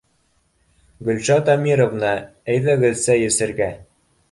—Гөлшат 1.09 1.51
Әмировна, 1.57 2.15
әйҙәгеҙ, 2.57 2.99
сәй 3.05 3.31
эсергә. 3.31 3.71